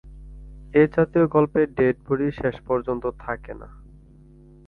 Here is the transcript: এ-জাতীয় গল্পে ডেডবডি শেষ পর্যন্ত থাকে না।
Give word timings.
এ-জাতীয় 0.73 1.25
গল্পে 1.27 1.61
ডেডবডি 1.77 2.27
শেষ 2.31 2.55
পর্যন্ত 2.67 3.03
থাকে 3.19 3.53
না। 3.53 3.67